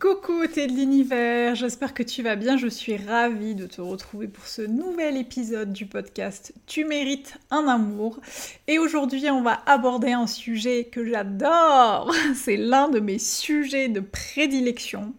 [0.00, 4.26] Coucou t'es de l'univers, j'espère que tu vas bien, je suis ravie de te retrouver
[4.26, 8.18] pour ce nouvel épisode du podcast Tu mérites un amour.
[8.66, 14.00] Et aujourd'hui on va aborder un sujet que j'adore, c'est l'un de mes sujets de
[14.00, 15.14] prédilection.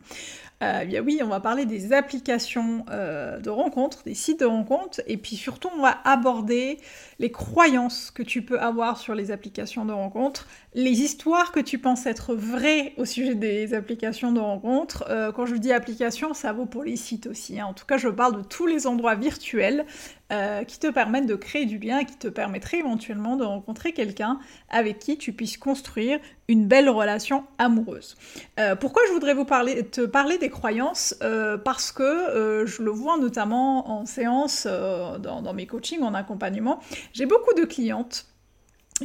[0.65, 5.17] Euh, oui, on va parler des applications euh, de rencontres, des sites de rencontres, et
[5.17, 6.79] puis surtout on va aborder
[7.19, 11.77] les croyances que tu peux avoir sur les applications de rencontres, les histoires que tu
[11.77, 15.05] penses être vraies au sujet des applications de rencontres.
[15.09, 17.59] Euh, quand je dis applications, ça vaut pour les sites aussi.
[17.59, 17.67] Hein.
[17.67, 19.85] En tout cas, je parle de tous les endroits virtuels
[20.31, 24.39] euh, qui te permettent de créer du lien, qui te permettraient éventuellement de rencontrer quelqu'un
[24.69, 28.17] avec qui tu puisses construire une belle relation amoureuse.
[28.59, 31.15] Euh, pourquoi je voudrais vous parler, te parler des croyances?
[31.21, 36.79] Euh, Parce que je le vois notamment en séance, dans, dans, mes coachings, en accompagnement.
[37.13, 38.25] J'ai beaucoup de clientes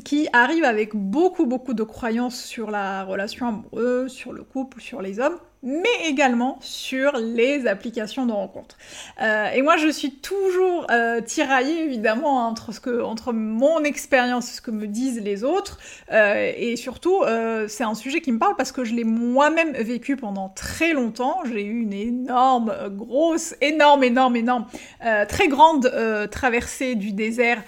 [0.04, 5.02] qui arrivent avec beaucoup beaucoup de croyances sur la relation amoureuse, sur le couple, sur
[5.02, 8.78] les hommes, mais également sur les applications de rencontres.
[9.20, 14.50] Euh, et moi, je suis toujours euh, tiraillée, évidemment, entre, ce que, entre mon expérience
[14.50, 15.78] ce que me disent les autres.
[16.12, 17.22] Euh, et surtout,
[17.68, 21.40] c'est un sujet qui me parle parce que je l'ai moi-même vécu pendant très longtemps.
[21.44, 24.66] J'ai eu une énorme, grosse, énorme, énorme, énorme,
[25.28, 25.92] très grande
[26.30, 27.62] traversée du désert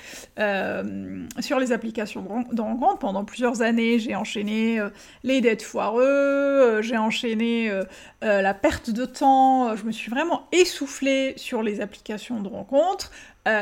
[1.40, 2.98] sur les applications de rencontres.
[2.98, 4.80] Pendant plusieurs années, j'ai enchaîné
[5.22, 7.86] les dettes foireux, j'ai enchaîné euh,
[8.24, 12.48] euh, la perte de temps, euh, je me suis vraiment essoufflée sur les applications de
[12.48, 13.10] rencontres,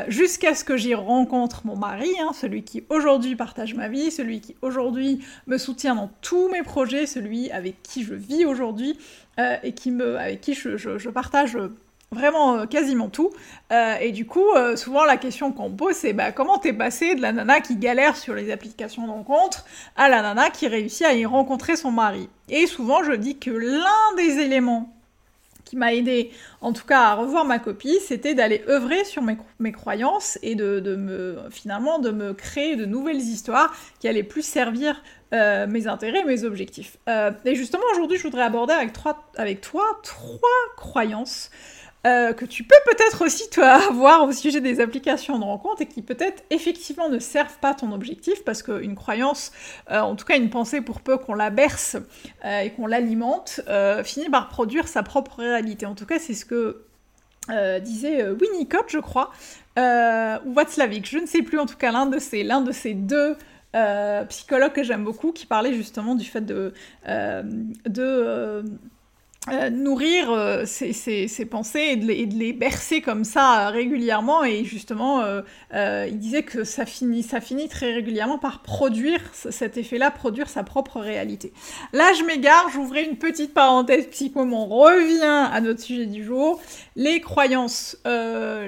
[0.09, 4.39] jusqu'à ce que j'y rencontre mon mari, hein, celui qui aujourd'hui partage ma vie, celui
[4.39, 8.95] qui aujourd'hui me soutient dans tous mes projets, celui avec qui je vis aujourd'hui
[9.39, 11.57] et qui avec qui je partage
[12.13, 13.31] vraiment euh, quasiment tout.
[13.71, 17.15] Euh, et du coup, euh, souvent la question qu'on pose, c'est bah, comment t'es passé
[17.15, 21.05] de la nana qui galère sur les applications de rencontre à la nana qui réussit
[21.05, 22.27] à y rencontrer son mari?
[22.49, 24.93] Et souvent, je dis que l'un des éléments
[25.63, 29.71] qui m'a aidé, en tout cas, à revoir ma copie, c'était d'aller œuvrer sur mes,
[29.71, 35.01] croyances et de, me, finalement, de me créer de nouvelles histoires qui allaient plus servir
[35.31, 36.97] mes intérêts, mes objectifs.
[37.45, 41.51] Et justement, aujourd'hui, je voudrais aborder avec, trois, avec toi trois croyances
[42.07, 45.85] euh, que tu peux peut-être aussi toi avoir au sujet des applications de rencontre et
[45.85, 49.51] qui peut-être effectivement ne servent pas ton objectif parce qu'une croyance,
[49.91, 51.97] euh, en tout cas une pensée pour peu qu'on la berce
[52.43, 53.61] euh, et qu'on l'alimente,
[54.03, 55.85] finit par produire sa propre réalité.
[55.85, 56.85] En tout cas, c'est ce que
[57.79, 59.31] disait Winnicott, je crois,
[59.77, 62.93] ou Watzlawick, je ne sais plus, en tout cas l'un de ces, l'un de ces
[62.93, 63.35] deux
[64.29, 66.73] psychologues que j'aime beaucoup qui parlait justement du fait de,
[67.05, 68.63] de
[69.49, 75.23] euh, nourrir euh, ses, pensées et de, les, bercer comme ça euh, régulièrement et justement
[75.73, 80.61] il disait que ça finit, ça finit très régulièrement par produire cet effet-là, produire sa
[80.61, 81.53] propre réalité.
[81.91, 86.61] Là je m'égare, j'ouvrais une petite parenthèse psycho, on revient à notre sujet du jour,
[86.95, 87.97] les croyances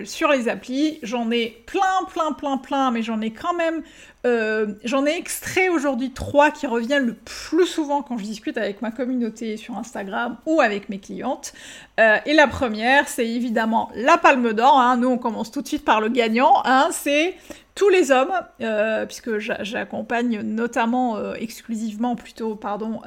[0.05, 3.83] sur les applis, j'en ai plein plein plein plein mais j'en ai quand même
[4.25, 8.81] euh, j'en ai extrait aujourd'hui trois qui reviennent le plus souvent quand je discute avec
[8.81, 11.53] ma communauté sur Instagram ou avec mes clientes.
[11.99, 14.79] Euh, et la première, c'est évidemment la palme d'or.
[14.79, 14.95] Hein.
[14.95, 16.61] Nous, on commence tout de suite par le gagnant.
[16.63, 16.87] Hein.
[16.91, 17.35] C'est
[17.75, 23.01] tous les hommes, euh, puisque j'accompagne notamment, exclusivement plutôt, pardon,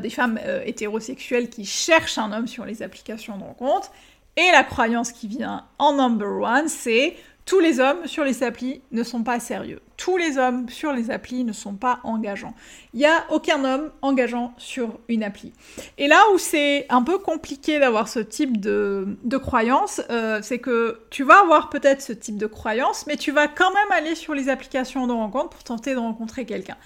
[0.00, 3.90] des femmes hétérosexuelles qui cherchent un homme sur les applications de rencontre.
[4.36, 8.82] Et la croyance qui vient en number one, c'est tous les hommes sur les applis
[8.90, 9.80] ne sont pas sérieux.
[10.02, 12.54] Tous les hommes sur les applis ne sont pas engageants.
[12.92, 15.52] Il n'y a aucun homme engageant sur une appli.
[15.96, 20.58] Et là où c'est un peu compliqué d'avoir ce type de, de croyance, euh, c'est
[20.58, 24.16] que tu vas avoir peut-être ce type de croyance, mais tu vas quand même aller
[24.16, 26.76] sur les applications de rencontre pour tenter de rencontrer quelqu'un.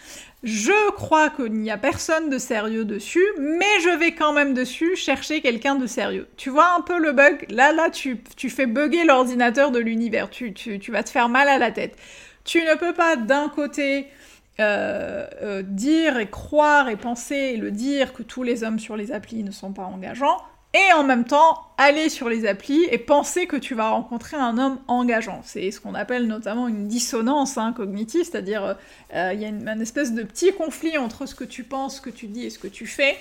[0.43, 4.95] Je crois qu'il n'y a personne de sérieux dessus, mais je vais quand même dessus
[4.95, 6.29] chercher quelqu'un de sérieux.
[6.37, 7.47] Tu vois un peu le bug?
[7.49, 8.21] Là, là, tu,
[8.51, 10.29] fais bugger l'ordinateur de l'univers.
[10.29, 11.97] Tu, tu vas te faire mal à la tête.
[12.47, 14.07] Tu ne peux pas d'un côté
[14.61, 18.97] euh, euh, dire et croire et penser et le dire que tous les hommes sur
[18.97, 20.39] les applis ne sont pas engageants,
[20.73, 24.59] et en même temps aller sur les applis et penser que tu vas rencontrer un
[24.59, 25.41] homme engageant.
[25.43, 28.77] C'est ce qu'on appelle notamment une dissonance hein, cognitive, c'est-à-dire
[29.15, 32.01] euh, il y a une, espèce de petit conflit entre ce que tu penses, ce
[32.01, 33.17] que tu dis et ce que tu fais.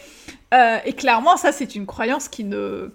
[0.85, 2.89] Et clairement, ça c'est une croyance qui ne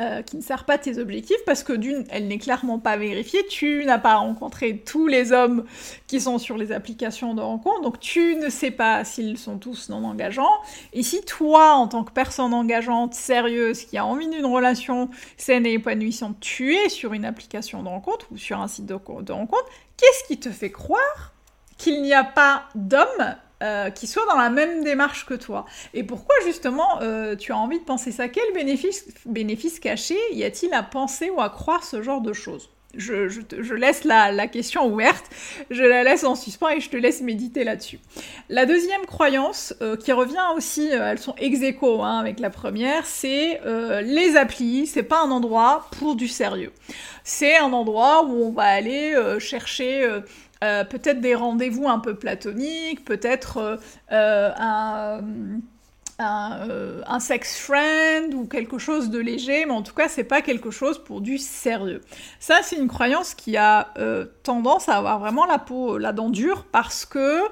[0.00, 3.46] euh, qui ne sert pas tes objectifs parce que d'une, elle n'est clairement pas vérifiée,
[3.46, 5.64] tu n'as pas rencontré tous les hommes
[6.08, 9.90] qui sont sur les applications de rencontre, donc tu ne sais pas s'ils sont tous
[9.90, 10.50] non engageants.
[10.92, 15.64] Et si toi, en tant que personne engageante, sérieuse, qui a envie d'une relation saine
[15.64, 19.32] et épanouissante, tu es sur une application de rencontre ou sur un site de, de
[19.32, 21.34] rencontre, qu'est-ce qui te fait croire
[21.78, 25.64] qu'il n'y a pas d'hommes euh, qui soit dans la même démarche que toi.
[25.94, 28.28] Et pourquoi justement euh, tu as envie de penser ça?
[28.28, 32.73] Quel bénéfice, bénéfice caché y a-t-il à penser ou à croire ce genre de choses?
[32.96, 35.24] Je, laisse la, question ouverte,
[35.70, 37.98] je la laisse en suspens et je te laisse méditer là-dessus.
[38.48, 43.06] La deuxième croyance, euh, qui revient aussi, elles sont ex aequo hein, avec la première,
[43.06, 43.60] c'est
[44.02, 46.72] les applis, c'est pas un endroit pour du sérieux.
[47.22, 50.06] C'est un endroit où on va aller chercher
[50.64, 53.78] euh, peut-être des rendez-vous un peu platoniques, peut-être
[56.20, 60.24] euh, euh, un, sex friend ou quelque chose de léger, mais en tout cas, c'est
[60.24, 62.00] pas quelque chose pour du sérieux.
[62.38, 63.92] Ça, c'est une croyance qui a
[64.42, 67.42] tendance à avoir vraiment la peau, la dent dure, parce que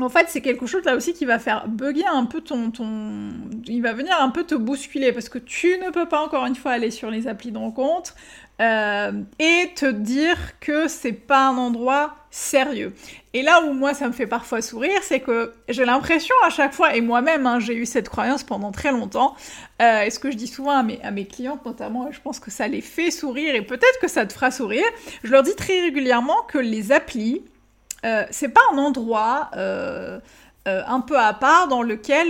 [0.00, 3.30] en fait, c'est quelque chose là aussi qui va faire bugger un peu ton, ton...
[3.66, 6.54] Il va venir un peu te bousculer parce que tu ne peux pas encore une
[6.54, 8.14] fois aller sur les applis de rencontre
[8.60, 12.92] euh, et te dire que c'est pas un endroit sérieux.
[13.32, 16.74] Et là où moi ça me fait parfois sourire, c'est que j'ai l'impression à chaque
[16.74, 19.34] fois, et moi-même hein, j'ai eu cette croyance pendant très longtemps,
[19.80, 22.20] euh, et ce que je dis souvent à mes, à mes clientes notamment, et je
[22.20, 24.86] pense que ça les fait sourire, et peut-être que ça te fera sourire,
[25.22, 27.42] je leur dis très régulièrement que les applis,
[28.04, 30.20] euh, c'est pas un endroit euh,
[30.68, 32.28] euh, un peu à part dans lequel,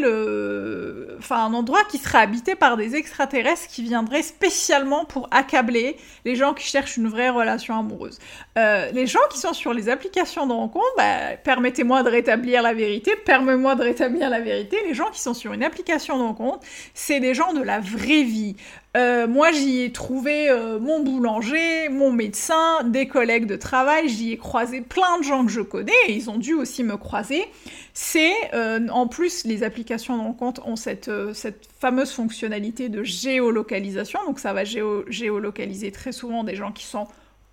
[1.19, 6.37] enfin un endroit qui serait habité par des extraterrestres qui viendraient spécialement pour accabler les
[6.37, 8.19] gens qui cherchent une vraie relation amoureuse.
[8.56, 13.17] les gens qui sont sur les applications de rencontre, bah, permettez-moi de rétablir la vérité,
[13.17, 16.61] permets-moi de rétablir la vérité, les gens qui sont sur une application de rencontre,
[16.94, 18.56] c'est des gens de la vraie vie.
[18.96, 24.32] Euh, moi, j'y ai trouvé euh, mon boulanger, mon médecin, des collègues de travail, j'y
[24.32, 27.44] ai croisé plein de gens que je connais et ils ont dû aussi me croiser.
[27.93, 34.20] C'est, euh, en plus, les applications de rencontre ont cette, cette fameuse fonctionnalité de géolocalisation,
[34.26, 37.06] donc ça va géolocaliser très souvent des gens qui sont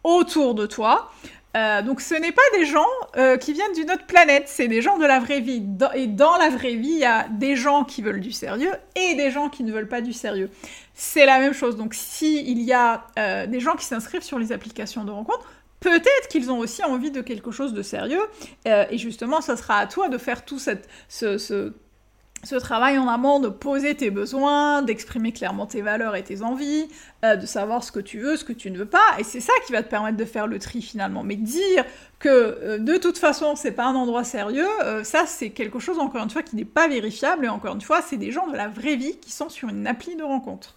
[0.06, 1.12] autour de toi.
[1.54, 2.86] donc ce n'est pas des gens
[3.42, 5.64] qui viennent d'une autre planète, c'est des gens de la vraie vie.
[5.94, 9.16] et dans la vraie vie, il y a des gens qui veulent du sérieux et
[9.16, 10.50] des gens qui ne veulent pas du sérieux
[10.96, 11.76] c'est la même chose.
[11.76, 15.46] Donc s'il y a euh, des gens qui s'inscrivent sur les applications de rencontre,
[15.82, 18.24] peut-être qu'ils ont aussi envie de quelque chose de sérieux.
[18.68, 21.74] Euh, et justement, ça sera à toi de faire tout cette, ce, ce,
[22.46, 26.88] ce travail en amont de poser tes besoins, d'exprimer clairement tes valeurs et tes envies,
[27.24, 29.40] euh, de savoir ce que tu veux, ce que tu ne veux pas, et c'est
[29.40, 31.24] ça qui va te permettre de faire le tri finalement.
[31.24, 31.84] Mais dire
[32.20, 35.98] que euh, de toute façon c'est pas un endroit sérieux, euh, ça c'est quelque chose
[35.98, 38.56] encore une fois qui n'est pas vérifiable, et encore une fois c'est des gens de
[38.56, 40.76] la vraie vie qui sont sur une appli de rencontre.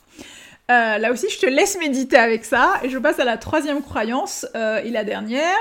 [0.69, 4.47] là aussi je te laisse méditer avec ça, et je passe à la troisième croyance
[4.55, 5.57] et la dernière.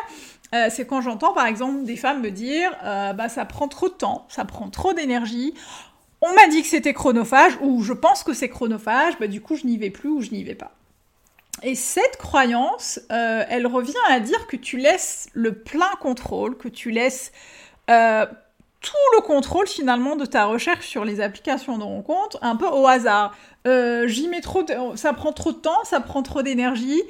[0.69, 4.25] c'est quand j'entends par exemple des femmes me dire bah ça prend trop de temps,
[4.29, 5.53] ça prend trop d'énergie,
[6.21, 9.55] on m'a dit que c'était chronophage, ou je pense que c'est chronophage, bah du coup
[9.55, 10.71] je n'y vais plus ou je n'y vais pas.
[11.63, 16.67] Et cette croyance, euh, elle revient à dire que tu laisses le plein contrôle, que
[16.67, 17.31] tu laisses
[17.89, 18.25] euh,
[18.81, 22.85] tout le contrôle finalement de ta recherche sur les applications de rencontre un peu au
[22.85, 23.35] hasard.
[23.65, 27.01] Euh, j'y mets trop, ça prend trop de temps, ça prend trop d'énergie,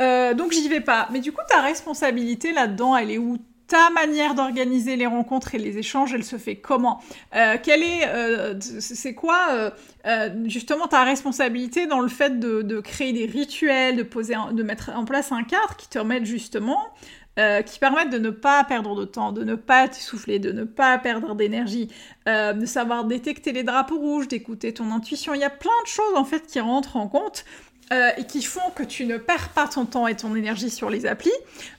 [0.00, 1.08] donc j'y vais pas.
[1.10, 3.38] Mais du coup, ta responsabilité là-dedans, elle est où?
[3.66, 7.02] Ta manière d'organiser les rencontres et les échanges, elle se fait comment
[7.34, 9.72] euh, Quelle est, euh, c'est quoi
[10.06, 15.04] euh, justement ta responsabilité dans le fait de, créer des rituels, de poser, mettre en
[15.04, 16.80] place un cadre qui te permette justement,
[17.66, 20.96] qui permettent de ne pas perdre de temps, de ne pas t'essouffler, de ne pas
[20.98, 21.88] perdre d'énergie,
[22.26, 25.34] de savoir détecter les drapeaux rouges, d'écouter ton intuition.
[25.34, 27.44] Il y a plein de choses en fait qui rentrent en compte
[27.92, 30.90] euh, et qui font que tu ne perds pas ton temps et ton énergie sur
[30.90, 31.30] les applis,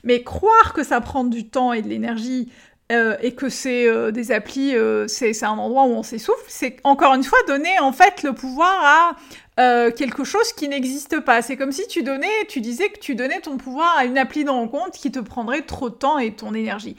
[0.05, 2.49] mais croire que ça prend du temps et de l'énergie
[2.93, 4.73] euh, et que c'est euh, des applis,
[5.07, 9.17] c'est un endroit où on s'essouffle, c'est encore une fois donner en fait le pouvoir
[9.57, 11.41] à quelque chose qui n'existe pas.
[11.41, 14.45] C'est comme si tu donnais, tu disais que tu donnais ton pouvoir à une appli
[14.45, 16.95] de rencontre qui te prendrait trop de temps et ton énergie.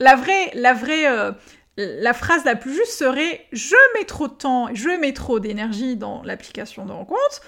[0.00, 1.04] La vraie, la vraie,
[1.76, 5.96] la phrase la plus juste serait je mets trop de temps, je mets trop d'énergie
[5.96, 7.42] dans l'application de rencontre.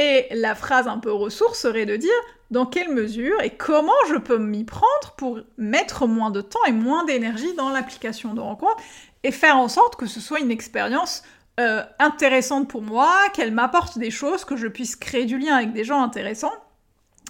[0.00, 2.10] Et la phrase un peu ressource serait de dire
[2.50, 6.72] dans quelle mesure et comment je peux m'y prendre pour mettre moins de temps et
[6.72, 8.82] moins d'énergie dans l'application de rencontre
[9.24, 11.22] et faire en sorte que ce soit une expérience
[11.60, 15.74] euh, intéressantes pour moi, qu'elles m'apportent des choses, que je puisse créer du lien avec
[15.74, 16.54] des gens intéressants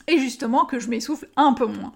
[0.06, 1.92] et justement que je m'essouffle un peu moins.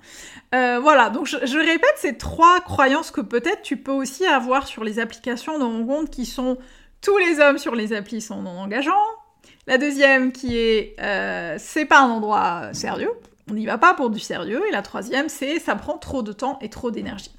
[0.56, 4.82] Euh, voilà, donc je, répète ces trois croyances que peut-être tu peux aussi avoir sur
[4.82, 6.58] les applications de rencontre qui sont
[7.00, 8.92] tous les hommes sur les applis sont non engageants.
[9.66, 13.10] La deuxième qui est euh, c'est pas un endroit sérieux,
[13.50, 14.62] on n'y va pas pour du sérieux.
[14.68, 17.30] Et la troisième, c'est ça prend trop de temps et trop d'énergie.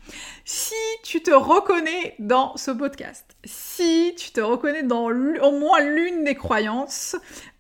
[0.44, 6.24] Si tu te reconnais dans ce podcast, si tu te reconnais dans au moins l'une
[6.24, 7.16] des croyances,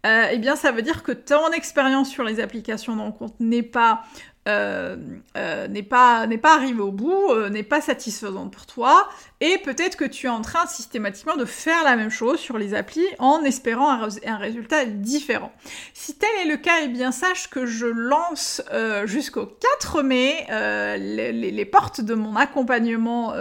[0.06, 3.64] euh, eh bien ça veut dire que ton expérience sur les applications de rencontre n'est
[3.64, 4.04] pas
[4.48, 4.96] euh,
[5.36, 9.10] euh, n'est pas n'est pas arrivé au bout, euh, n'est pas satisfaisante pour toi,
[9.42, 12.76] et peut-être que tu es en train systématiquement de faire la même chose sur les
[12.76, 15.52] applis en espérant un, résultat différent.
[15.96, 18.62] Si tel est le cas, eh bien sache que je lance
[19.06, 20.46] jusqu'au 4 mai
[21.00, 23.34] les, les, portes de mon accompagnement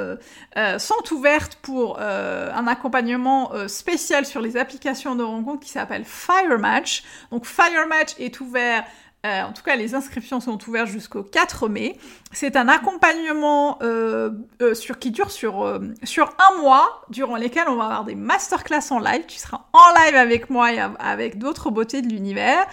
[0.79, 7.05] sont ouvertes pour un accompagnement spécial sur les applications de rencontre qui s'appelle Fire Match.
[7.31, 8.85] Donc Fire Match est ouvert
[9.25, 11.99] euh, en tout cas, les inscriptions sont ouvertes jusqu'au 4 mai.
[12.33, 17.76] C'est un accompagnement euh, euh, sur, qui dure sur, sur un mois, durant lesquels on
[17.76, 19.25] va avoir des masterclass en live.
[19.26, 22.66] Tu seras en live avec moi et avec d'autres beautés de l'univers.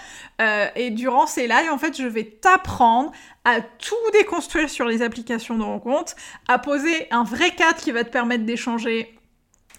[0.75, 3.12] et durant ces lives, en fait, je vais t'apprendre
[3.46, 6.15] à tout déconstruire sur les applications de rencontre,
[6.48, 9.17] à poser un vrai cadre qui va te permettre d'échanger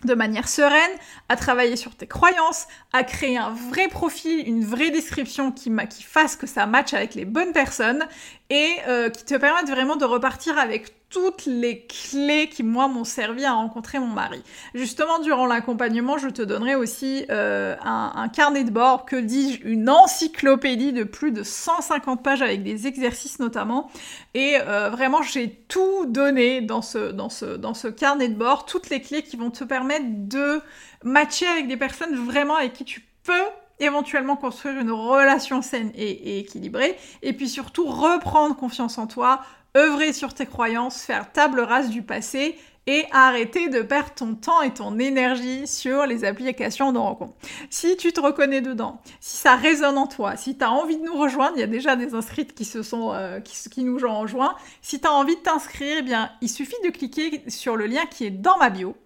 [0.05, 0.91] de manière sereine,
[1.29, 6.03] à travailler sur tes croyances, à créer un vrai profil, une vraie description qui, qui
[6.03, 8.05] fasse que ça matche avec les bonnes personnes
[8.51, 13.05] et euh, qui te permette vraiment de repartir avec toutes les clés qui, moi, m'ont
[13.05, 14.43] servi à rencontrer mon mari.
[14.75, 19.91] Justement, durant l'accompagnement, je te donnerai aussi euh, un, carnet de bord, que dis-je, une
[19.91, 23.91] encyclopédie de plus de 150 pages avec des exercices notamment.
[24.35, 29.37] Et euh, vraiment, j'ai tout donné dans ce, carnet de bord, toutes les clés qui
[29.37, 30.63] vont te permettre de
[31.05, 33.33] matcher avec des personnes vraiment avec qui tu peux
[33.81, 39.43] éventuellement construire une relation saine et, équilibrée, et puis surtout reprendre confiance en toi,
[39.77, 44.61] œuvrer sur tes croyances, faire table rase du passé et arrêter de perdre ton temps
[44.63, 47.35] et ton énergie sur les applications de rencontre.
[47.71, 51.05] Si tu te reconnais dedans, si ça résonne en toi, si tu as envie de
[51.05, 54.21] nous rejoindre, il y a déjà des inscrites qui se sont euh, qui, nous ont
[54.21, 54.57] rejoints.
[54.81, 58.05] Si tu as envie de t'inscrire, eh bien, il suffit de cliquer sur le lien
[58.07, 58.97] qui est dans ma bio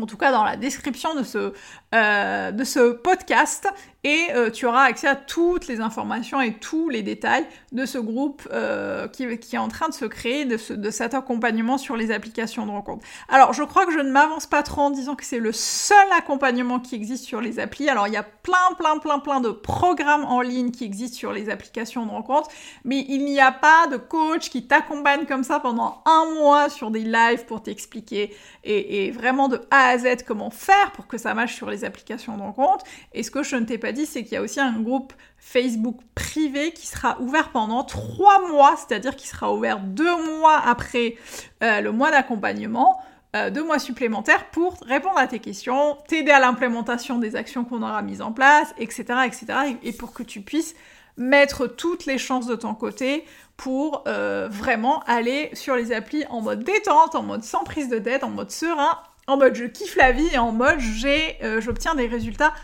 [0.00, 1.52] en tout cas dans la description de ce,
[1.94, 3.68] euh, de ce podcast
[4.04, 7.98] et euh, tu auras accès à toutes les informations et tous les détails de ce
[7.98, 11.96] groupe euh, qui, est en train de se créer, de, ce, de, cet accompagnement sur
[11.96, 13.06] les applications de rencontre.
[13.28, 15.96] Alors je crois que je ne m'avance pas trop en disant que c'est le seul
[16.16, 17.88] accompagnement qui existe sur les applis.
[17.88, 21.32] Alors il y a plein plein plein plein de programmes en ligne qui existent sur
[21.32, 22.50] les applications de rencontre,
[22.84, 26.90] mais il n'y a pas de coach qui t'accompagne comme ça pendant un mois sur
[26.90, 31.18] des lives pour t'expliquer et, et vraiment de A à Z comment faire pour que
[31.18, 32.84] ça marche sur les applications de rencontre.
[33.12, 35.12] Et ce que je ne t'ai pas dit, c'est qu'il y a aussi un groupe
[35.42, 41.16] Facebook privé qui sera ouvert pendant trois mois, c'est-à-dire qui sera ouvert deux mois après
[41.62, 43.00] euh, le mois d'accompagnement,
[43.34, 47.82] euh, deux mois supplémentaires pour répondre à tes questions, t'aider à l'implémentation des actions qu'on
[47.82, 49.46] aura mises en place, etc., etc.,
[49.82, 50.74] et, pour que tu puisses
[51.16, 53.24] mettre toutes les chances de ton côté
[53.56, 57.98] pour euh, vraiment aller sur les applis en mode détente, en mode sans prise de
[57.98, 61.94] tête, en mode serein, en mode je kiffe la vie et en mode j'ai, j'obtiens
[61.94, 62.54] des résultats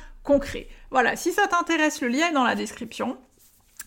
[0.90, 3.18] Voilà, si ça t'intéresse, le lien est dans la description.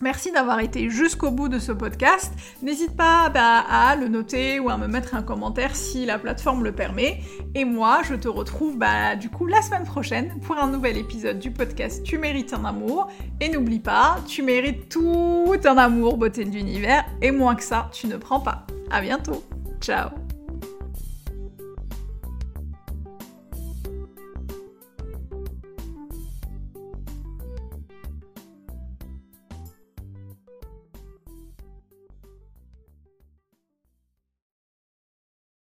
[0.01, 2.33] Merci d'avoir été jusqu'au bout de ce podcast.
[2.63, 6.63] N'hésite pas bah, à le noter ou à me mettre un commentaire si la plateforme
[6.63, 7.21] le permet.
[7.53, 11.37] Et moi, je te retrouve bah, du coup la semaine prochaine pour un nouvel épisode
[11.37, 13.11] du podcast Tu mérites un amour.
[13.39, 17.05] Et n'oublie pas, tu mérites tout un amour, beauté de l'univers.
[17.21, 18.65] Et moins que ça, tu ne prends pas.
[18.89, 19.43] À bientôt.
[19.81, 20.09] Ciao